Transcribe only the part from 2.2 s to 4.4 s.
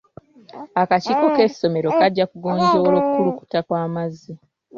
kugonjoola okukulukuta kw'amazzi.